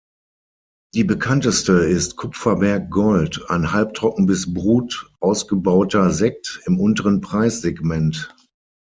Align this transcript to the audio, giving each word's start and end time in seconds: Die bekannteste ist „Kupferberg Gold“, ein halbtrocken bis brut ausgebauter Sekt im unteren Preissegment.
Die 0.95 1.03
bekannteste 1.03 1.73
ist 1.73 2.15
„Kupferberg 2.15 2.89
Gold“, 2.89 3.47
ein 3.51 3.71
halbtrocken 3.71 4.25
bis 4.25 4.51
brut 4.51 5.11
ausgebauter 5.19 6.09
Sekt 6.09 6.59
im 6.65 6.79
unteren 6.79 7.21
Preissegment. 7.21 8.35